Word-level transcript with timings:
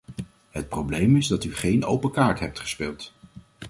Het 0.49 0.69
probleem 0.69 1.15
is 1.15 1.27
dat 1.27 1.43
u 1.43 1.55
geen 1.55 1.85
open 1.85 2.11
kaart 2.11 2.39
hebt 2.39 2.59
gespeeld. 2.59 3.13